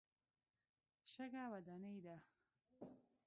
شګه 1.11 1.43
وداني 1.51 1.93
ده. 2.05 2.15